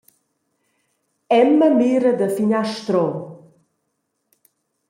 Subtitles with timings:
[1.41, 3.23] Emma mira da finiastra ora.